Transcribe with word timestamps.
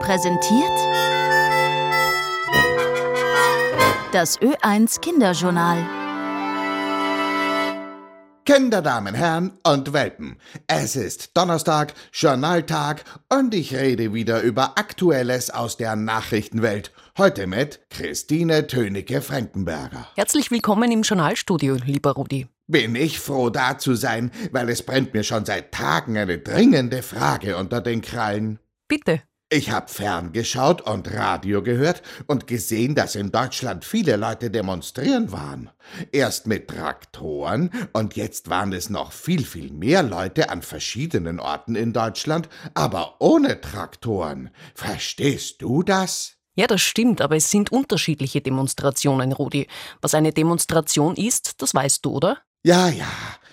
präsentiert 0.00 0.78
das 4.12 4.40
Ö1 4.40 5.00
Kinderjournal. 5.00 5.86
Kinder, 8.44 8.82
Damen, 8.82 9.14
Herren 9.14 9.52
und 9.62 9.92
Welpen. 9.92 10.36
Es 10.66 10.96
ist 10.96 11.36
Donnerstag, 11.36 11.94
Journaltag 12.12 13.04
und 13.28 13.54
ich 13.54 13.76
rede 13.76 14.12
wieder 14.12 14.40
über 14.40 14.78
Aktuelles 14.78 15.50
aus 15.50 15.76
der 15.76 15.94
Nachrichtenwelt. 15.94 16.90
Heute 17.16 17.46
mit 17.46 17.80
Christine 17.90 18.66
Tönecke-Frankenberger. 18.66 20.08
Herzlich 20.16 20.50
willkommen 20.50 20.90
im 20.90 21.02
Journalstudio, 21.02 21.76
lieber 21.84 22.12
Rudi. 22.12 22.48
Bin 22.66 22.96
ich 22.96 23.20
froh, 23.20 23.50
da 23.50 23.78
zu 23.78 23.94
sein, 23.94 24.32
weil 24.50 24.68
es 24.70 24.82
brennt 24.82 25.14
mir 25.14 25.22
schon 25.22 25.44
seit 25.44 25.70
Tagen 25.72 26.16
eine 26.16 26.38
dringende 26.38 27.02
Frage 27.02 27.56
unter 27.56 27.80
den 27.80 28.00
Krallen. 28.00 28.58
Bitte. 28.88 29.22
Ich 29.52 29.72
hab 29.72 29.90
ferngeschaut 29.90 30.80
und 30.82 31.12
Radio 31.12 31.60
gehört 31.60 32.02
und 32.28 32.46
gesehen, 32.46 32.94
dass 32.94 33.16
in 33.16 33.32
Deutschland 33.32 33.84
viele 33.84 34.14
Leute 34.14 34.48
demonstrieren 34.48 35.32
waren. 35.32 35.70
Erst 36.12 36.46
mit 36.46 36.68
Traktoren 36.68 37.72
und 37.92 38.14
jetzt 38.14 38.48
waren 38.48 38.72
es 38.72 38.90
noch 38.90 39.10
viel, 39.10 39.44
viel 39.44 39.72
mehr 39.72 40.04
Leute 40.04 40.50
an 40.50 40.62
verschiedenen 40.62 41.40
Orten 41.40 41.74
in 41.74 41.92
Deutschland, 41.92 42.48
aber 42.74 43.16
ohne 43.18 43.60
Traktoren. 43.60 44.50
Verstehst 44.76 45.60
du 45.62 45.82
das? 45.82 46.36
Ja, 46.54 46.68
das 46.68 46.82
stimmt, 46.82 47.20
aber 47.20 47.34
es 47.34 47.50
sind 47.50 47.72
unterschiedliche 47.72 48.40
Demonstrationen, 48.40 49.32
Rudi. 49.32 49.66
Was 50.00 50.14
eine 50.14 50.32
Demonstration 50.32 51.16
ist, 51.16 51.60
das 51.60 51.74
weißt 51.74 52.04
du, 52.04 52.12
oder? 52.12 52.38
Ja, 52.62 52.88
ja, 52.88 53.10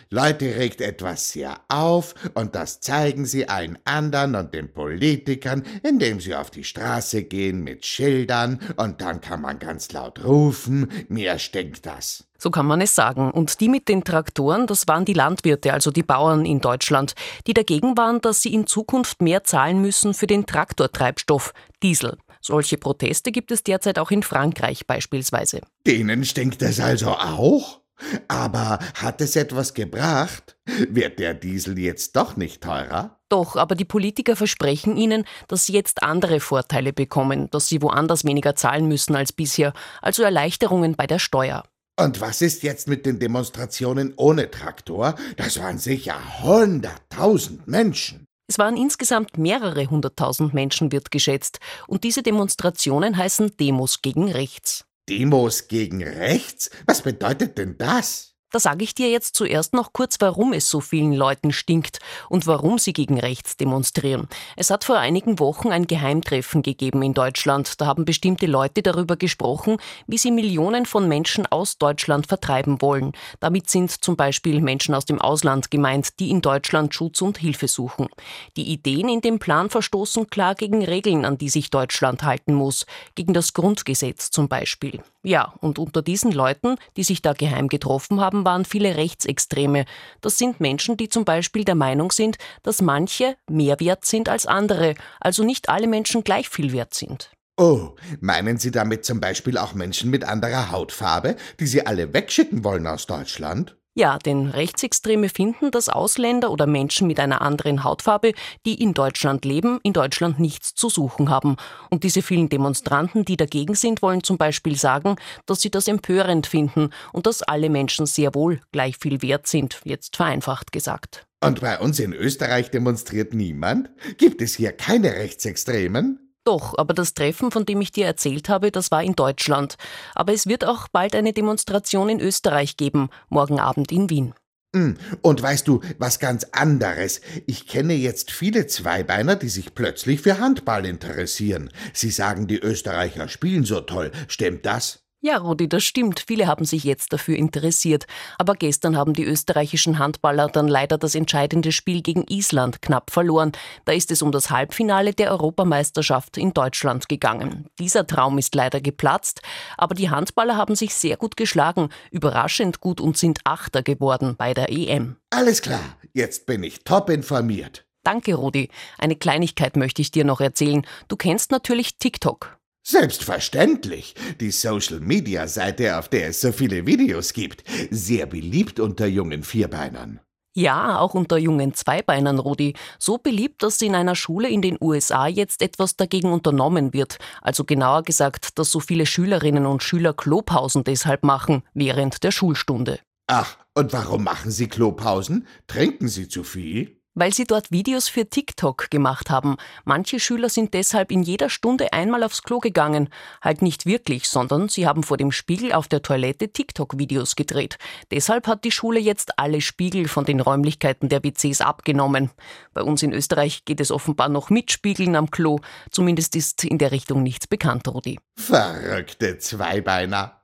Leute 0.09 0.55
regt 0.55 0.81
etwas 0.81 1.31
sehr 1.31 1.59
auf 1.67 2.15
und 2.33 2.55
das 2.55 2.79
zeigen 2.79 3.25
sie 3.25 3.49
allen 3.49 3.77
anderen 3.83 4.35
und 4.35 4.53
den 4.53 4.71
Politikern, 4.71 5.63
indem 5.83 6.19
sie 6.19 6.35
auf 6.35 6.49
die 6.49 6.63
Straße 6.63 7.23
gehen 7.23 7.63
mit 7.63 7.85
Schildern 7.85 8.59
und 8.77 9.01
dann 9.01 9.19
kann 9.19 9.41
man 9.41 9.59
ganz 9.59 9.91
laut 9.91 10.23
rufen, 10.23 10.89
mir 11.09 11.37
stinkt 11.39 11.85
das. 11.85 12.23
So 12.37 12.51
kann 12.51 12.67
man 12.67 12.81
es 12.81 12.93
sagen. 12.93 13.31
Und 13.31 13.59
die 13.59 13.67
mit 13.67 13.89
den 13.89 14.03
Traktoren, 14.03 14.67
das 14.67 14.87
waren 14.87 15.05
die 15.05 15.13
Landwirte, 15.13 15.73
also 15.73 15.91
die 15.91 16.03
Bauern 16.03 16.45
in 16.45 16.61
Deutschland, 16.61 17.13
die 17.47 17.53
dagegen 17.53 17.97
waren, 17.97 18.21
dass 18.21 18.41
sie 18.41 18.53
in 18.53 18.67
Zukunft 18.67 19.21
mehr 19.21 19.43
zahlen 19.43 19.81
müssen 19.81 20.13
für 20.13 20.27
den 20.27 20.45
Traktortreibstoff, 20.45 21.53
Diesel. 21.81 22.17
Solche 22.41 22.77
Proteste 22.77 23.31
gibt 23.31 23.51
es 23.51 23.63
derzeit 23.63 23.99
auch 23.99 24.11
in 24.11 24.23
Frankreich 24.23 24.85
beispielsweise. 24.87 25.61
Denen 25.85 26.23
stinkt 26.23 26.61
es 26.61 26.79
also 26.79 27.09
auch? 27.09 27.81
Aber 28.27 28.79
hat 28.95 29.21
es 29.21 29.35
etwas 29.35 29.73
gebracht? 29.73 30.57
Wird 30.89 31.19
der 31.19 31.33
Diesel 31.33 31.79
jetzt 31.79 32.15
doch 32.15 32.35
nicht 32.35 32.61
teurer? 32.61 33.19
Doch, 33.29 33.55
aber 33.55 33.75
die 33.75 33.85
Politiker 33.85 34.35
versprechen 34.35 34.95
ihnen, 34.97 35.25
dass 35.47 35.65
sie 35.65 35.73
jetzt 35.73 36.03
andere 36.03 36.39
Vorteile 36.39 36.93
bekommen, 36.93 37.49
dass 37.49 37.67
sie 37.67 37.81
woanders 37.81 38.23
weniger 38.23 38.55
zahlen 38.55 38.87
müssen 38.87 39.15
als 39.15 39.33
bisher, 39.33 39.73
also 40.01 40.23
Erleichterungen 40.23 40.95
bei 40.95 41.07
der 41.07 41.19
Steuer. 41.19 41.63
Und 41.99 42.21
was 42.21 42.41
ist 42.41 42.61
jetzt 42.61 42.87
mit 42.87 43.05
den 43.05 43.19
Demonstrationen 43.19 44.13
ohne 44.17 44.51
Traktor? 44.51 45.15
Das 45.35 45.59
waren 45.59 45.79
sicher 45.79 46.15
hunderttausend 46.43 47.67
Menschen. 47.67 48.27
Es 48.49 48.59
waren 48.59 48.77
insgesamt 48.77 49.37
mehrere 49.37 49.87
hunderttausend 49.87 50.53
Menschen, 50.53 50.93
wird 50.93 51.11
geschätzt, 51.11 51.59
und 51.87 52.05
diese 52.05 52.23
Demonstrationen 52.23 53.17
heißen 53.17 53.57
Demos 53.57 54.01
gegen 54.01 54.31
rechts. 54.31 54.86
Demos 55.09 55.67
gegen 55.67 56.03
rechts? 56.03 56.69
Was 56.85 57.01
bedeutet 57.01 57.57
denn 57.57 57.77
das? 57.77 58.36
Da 58.49 58.61
sage 58.61 58.85
ich 58.85 58.95
dir 58.95 59.09
jetzt 59.09 59.35
zuerst 59.35 59.73
noch 59.73 59.91
kurz, 59.91 60.15
warum 60.19 60.53
es 60.53 60.69
so 60.69 60.79
vielen 60.79 61.11
Leuten 61.11 61.51
stinkt 61.51 61.99
und 62.29 62.47
warum 62.47 62.77
sie 62.77 62.93
gegen 62.93 63.19
rechts 63.19 63.57
demonstrieren. 63.57 64.29
Es 64.55 64.69
hat 64.69 64.85
vor 64.85 64.97
einigen 64.97 65.39
Wochen 65.39 65.69
ein 65.69 65.85
Geheimtreffen 65.85 66.61
gegeben 66.61 67.01
in 67.01 67.13
Deutschland. 67.13 67.81
Da 67.81 67.87
haben 67.87 68.05
bestimmte 68.05 68.45
Leute 68.45 68.81
darüber 68.81 69.17
gesprochen, 69.17 69.77
wie 70.07 70.17
sie 70.17 70.31
Millionen 70.31 70.85
von 70.85 71.09
Menschen 71.09 71.45
aus 71.45 71.77
Deutschland 71.77 72.27
vertreiben 72.27 72.81
wollen. 72.81 73.11
Damit 73.41 73.69
sind 73.69 73.91
zum 73.91 74.15
Beispiel 74.15 74.61
Menschen 74.61 74.95
aus 74.95 75.03
dem 75.03 75.19
Ausland 75.19 75.69
gemeint, 75.69 76.17
die 76.21 76.29
in 76.29 76.41
Deutschland 76.41 76.95
Schutz 76.95 77.21
und 77.21 77.39
Hilfe 77.39 77.67
suchen. 77.67 78.07
Die 78.55 78.71
Ideen 78.71 79.09
in 79.09 79.19
dem 79.19 79.39
Plan 79.39 79.69
verstoßen 79.69 80.29
klar 80.29 80.55
gegen 80.55 80.85
Regeln, 80.85 81.25
an 81.25 81.37
die 81.37 81.49
sich 81.49 81.69
Deutschland 81.69 82.23
halten 82.23 82.53
muss, 82.53 82.85
gegen 83.15 83.33
das 83.33 83.51
Grundgesetz 83.51 84.31
zum 84.31 84.47
Beispiel. 84.47 85.01
Ja, 85.27 85.53
und 85.59 85.77
unter 85.77 86.01
diesen 86.01 86.31
Leuten, 86.31 86.77
die 86.95 87.03
sich 87.03 87.21
da 87.21 87.33
geheim 87.33 87.67
getroffen 87.67 88.21
haben, 88.21 88.36
waren 88.45 88.65
viele 88.65 88.97
Rechtsextreme. 88.97 89.85
Das 90.21 90.37
sind 90.37 90.59
Menschen, 90.59 90.97
die 90.97 91.09
zum 91.09 91.25
Beispiel 91.25 91.63
der 91.63 91.75
Meinung 91.75 92.11
sind, 92.11 92.37
dass 92.63 92.81
manche 92.81 93.35
mehr 93.49 93.79
wert 93.79 94.05
sind 94.05 94.29
als 94.29 94.45
andere, 94.45 94.95
also 95.19 95.43
nicht 95.43 95.69
alle 95.69 95.87
Menschen 95.87 96.23
gleich 96.23 96.49
viel 96.49 96.71
wert 96.71 96.93
sind. 96.93 97.31
Oh, 97.59 97.95
meinen 98.19 98.57
Sie 98.57 98.69
damit 98.69 99.03
zum 99.03 99.19
Beispiel 99.19 99.57
auch 99.57 99.73
Menschen 99.73 100.11
mit 100.11 100.23
anderer 100.23 100.71
Hautfarbe, 100.71 101.35
die 101.59 101.65
Sie 101.65 101.85
alle 101.85 102.13
wegschicken 102.13 102.63
wollen 102.63 102.85
aus 102.85 103.07
Deutschland? 103.07 103.77
Ja, 103.99 104.19
denn 104.19 104.49
Rechtsextreme 104.49 105.27
finden, 105.27 105.71
dass 105.71 105.89
Ausländer 105.89 106.51
oder 106.51 106.67
Menschen 106.67 107.07
mit 107.07 107.19
einer 107.19 107.41
anderen 107.41 107.83
Hautfarbe, 107.83 108.33
die 108.63 108.79
in 108.79 108.93
Deutschland 108.93 109.43
leben, 109.43 109.79
in 109.81 109.93
Deutschland 109.93 110.39
nichts 110.39 110.75
zu 110.75 110.87
suchen 110.87 111.31
haben. 111.31 111.55
Und 111.89 112.03
diese 112.03 112.21
vielen 112.21 112.47
Demonstranten, 112.47 113.25
die 113.25 113.37
dagegen 113.37 113.73
sind, 113.73 114.03
wollen 114.03 114.21
zum 114.21 114.37
Beispiel 114.37 114.75
sagen, 114.75 115.15
dass 115.47 115.61
sie 115.61 115.71
das 115.71 115.87
empörend 115.87 116.45
finden 116.45 116.91
und 117.11 117.25
dass 117.25 117.41
alle 117.41 117.71
Menschen 117.71 118.05
sehr 118.05 118.35
wohl 118.35 118.61
gleich 118.71 118.97
viel 118.97 119.23
wert 119.23 119.47
sind, 119.47 119.81
jetzt 119.83 120.15
vereinfacht 120.15 120.71
gesagt. 120.71 121.25
Und 121.43 121.61
bei 121.61 121.79
uns 121.79 121.99
in 121.99 122.13
Österreich 122.13 122.69
demonstriert 122.69 123.33
niemand? 123.33 123.89
Gibt 124.19 124.43
es 124.43 124.53
hier 124.53 124.73
keine 124.73 125.13
Rechtsextremen? 125.13 126.26
Doch, 126.47 126.77
aber 126.77 126.93
das 126.93 127.13
Treffen, 127.13 127.51
von 127.51 127.65
dem 127.65 127.81
ich 127.81 127.91
dir 127.91 128.05
erzählt 128.05 128.47
habe, 128.47 128.71
das 128.71 128.89
war 128.89 129.03
in 129.03 129.17
Deutschland. 129.17 129.75
Aber 130.15 130.31
es 130.31 130.47
wird 130.47 130.63
auch 130.63 130.87
bald 130.87 131.13
eine 131.13 131.33
Demonstration 131.33 132.07
in 132.07 132.21
Österreich 132.21 132.77
geben, 132.77 133.09
morgen 133.27 133.59
Abend 133.59 133.91
in 133.91 134.09
Wien. 134.09 134.33
Hm, 134.73 134.95
und 135.21 135.41
weißt 135.41 135.67
du, 135.67 135.81
was 135.97 136.19
ganz 136.19 136.45
anderes? 136.53 137.19
Ich 137.47 137.67
kenne 137.67 137.95
jetzt 137.95 138.31
viele 138.31 138.65
Zweibeiner, 138.65 139.35
die 139.35 139.49
sich 139.49 139.75
plötzlich 139.75 140.21
für 140.21 140.39
Handball 140.39 140.85
interessieren. 140.85 141.69
Sie 141.91 142.11
sagen, 142.11 142.47
die 142.47 142.59
Österreicher 142.59 143.27
spielen 143.27 143.65
so 143.65 143.81
toll. 143.81 144.13
Stimmt 144.29 144.65
das? 144.65 145.06
Ja, 145.27 145.39
Rudi, 145.39 145.67
das 145.67 145.83
stimmt. 145.83 146.23
Viele 146.25 146.47
haben 146.47 146.63
sich 146.63 146.85
jetzt 146.85 147.11
dafür 147.11 147.35
interessiert. 147.35 148.07
Aber 148.37 148.53
gestern 148.53 148.95
haben 148.95 149.11
die 149.11 149.25
österreichischen 149.25 149.99
Handballer 149.99 150.47
dann 150.47 150.69
leider 150.69 150.97
das 150.97 151.15
entscheidende 151.15 151.73
Spiel 151.73 152.01
gegen 152.01 152.23
Island 152.29 152.81
knapp 152.81 153.11
verloren. 153.11 153.51
Da 153.83 153.91
ist 153.91 154.09
es 154.09 154.21
um 154.21 154.31
das 154.31 154.51
Halbfinale 154.51 155.11
der 155.11 155.31
Europameisterschaft 155.31 156.37
in 156.37 156.53
Deutschland 156.53 157.09
gegangen. 157.09 157.65
Dieser 157.77 158.07
Traum 158.07 158.37
ist 158.37 158.55
leider 158.55 158.79
geplatzt, 158.79 159.41
aber 159.77 159.95
die 159.95 160.09
Handballer 160.09 160.55
haben 160.55 160.77
sich 160.77 160.93
sehr 160.93 161.17
gut 161.17 161.35
geschlagen, 161.35 161.89
überraschend 162.09 162.79
gut 162.79 163.01
und 163.01 163.17
sind 163.17 163.39
Achter 163.43 163.83
geworden 163.83 164.35
bei 164.37 164.53
der 164.53 164.71
EM. 164.71 165.17
Alles 165.29 165.61
klar, 165.61 165.97
jetzt 166.13 166.45
bin 166.45 166.63
ich 166.63 166.85
top 166.85 167.09
informiert. 167.09 167.85
Danke, 168.03 168.35
Rudi. 168.35 168.69
Eine 168.97 169.17
Kleinigkeit 169.17 169.75
möchte 169.75 170.01
ich 170.01 170.09
dir 170.09 170.23
noch 170.23 170.39
erzählen. 170.39 170.87
Du 171.09 171.17
kennst 171.17 171.51
natürlich 171.51 171.97
TikTok. 171.97 172.56
Selbstverständlich. 172.89 174.15
Die 174.39 174.49
Social-Media-Seite, 174.49 175.97
auf 175.97 176.07
der 176.07 176.29
es 176.29 176.39
so 176.39 176.53
viele 176.53 176.85
Videos 176.85 177.33
gibt. 177.33 177.65
Sehr 177.91 178.25
beliebt 178.27 178.79
unter 178.79 179.07
jungen 179.07 179.43
Vierbeinern. 179.43 180.21
Ja, 180.55 180.97
auch 180.97 181.13
unter 181.13 181.37
jungen 181.37 181.73
Zweibeinern, 181.73 182.39
Rudi. 182.39 182.75
So 182.97 183.17
beliebt, 183.17 183.61
dass 183.61 183.81
in 183.81 183.93
einer 183.93 184.15
Schule 184.15 184.47
in 184.47 184.61
den 184.61 184.77
USA 184.79 185.27
jetzt 185.27 185.61
etwas 185.61 185.97
dagegen 185.97 186.31
unternommen 186.31 186.93
wird. 186.93 187.17
Also 187.41 187.65
genauer 187.65 188.03
gesagt, 188.03 188.57
dass 188.57 188.71
so 188.71 188.79
viele 188.79 189.05
Schülerinnen 189.05 189.65
und 189.65 189.83
Schüler 189.83 190.13
Klopausen 190.13 190.85
deshalb 190.85 191.25
machen, 191.25 191.63
während 191.73 192.23
der 192.23 192.31
Schulstunde. 192.31 192.99
Ach, 193.27 193.57
und 193.75 193.91
warum 193.91 194.23
machen 194.23 194.49
sie 194.49 194.69
Klopausen? 194.69 195.45
Trinken 195.67 196.07
sie 196.07 196.29
zu 196.29 196.45
viel? 196.45 196.96
Weil 197.17 197.33
sie 197.33 197.45
dort 197.45 197.71
Videos 197.71 198.07
für 198.07 198.29
TikTok 198.29 198.91
gemacht 198.91 199.29
haben. 199.31 199.57
Manche 199.85 200.19
Schüler 200.19 200.49
sind 200.49 200.73
deshalb 200.75 201.11
in 201.11 201.23
jeder 201.23 201.49
Stunde 201.49 201.91
einmal 201.91 202.23
aufs 202.23 202.43
Klo 202.43 202.59
gegangen. 202.59 203.09
Halt 203.41 203.63
nicht 203.63 203.87
wirklich, 203.87 204.29
sondern 204.29 204.69
sie 204.69 204.85
haben 204.85 205.01
vor 205.01 205.17
dem 205.17 205.31
Spiegel 205.31 205.73
auf 205.73 205.87
der 205.87 206.03
Toilette 206.03 206.49
TikTok-Videos 206.49 207.35
gedreht. 207.35 207.77
Deshalb 208.11 208.47
hat 208.47 208.63
die 208.63 208.71
Schule 208.71 208.99
jetzt 208.99 209.39
alle 209.39 209.61
Spiegel 209.61 210.07
von 210.07 210.25
den 210.25 210.39
Räumlichkeiten 210.39 211.09
der 211.09 211.23
WCs 211.23 211.61
abgenommen. 211.61 212.29
Bei 212.73 212.83
uns 212.83 213.01
in 213.01 213.13
Österreich 213.13 213.65
geht 213.65 213.81
es 213.81 213.91
offenbar 213.91 214.29
noch 214.29 214.51
mit 214.51 214.71
Spiegeln 214.71 215.15
am 215.15 215.31
Klo. 215.31 215.59
Zumindest 215.89 216.35
ist 216.35 216.63
in 216.63 216.77
der 216.77 216.91
Richtung 216.91 217.23
nichts 217.23 217.47
bekannt, 217.47 217.87
Rudi. 217.87 218.19
Verrückte 218.35 219.39
Zweibeiner. 219.39 220.39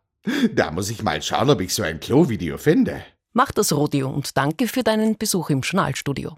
Da 0.52 0.72
muss 0.72 0.90
ich 0.90 1.04
mal 1.04 1.22
schauen, 1.22 1.52
ob 1.52 1.62
ich 1.62 1.74
so 1.76 1.84
ein 1.84 2.00
Klo-Video 2.00 2.58
finde. 2.58 3.04
Mach 3.34 3.52
das, 3.52 3.74
Rudi, 3.74 4.04
und 4.04 4.38
danke 4.38 4.68
für 4.68 4.84
deinen 4.84 5.18
Besuch 5.18 5.50
im 5.50 5.62
Journalstudio. 5.62 6.32